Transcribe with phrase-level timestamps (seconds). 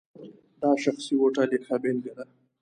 [0.61, 2.25] دا شخصي هوټل یې ښه بېلګه ده.